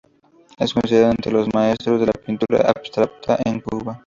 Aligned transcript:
Es 0.57 0.73
considerado 0.73 1.11
entre 1.11 1.31
los 1.31 1.53
maestros 1.53 1.99
de 1.99 2.07
la 2.07 2.13
pintura 2.13 2.61
abstracta 2.67 3.37
en 3.45 3.59
Cuba. 3.59 3.99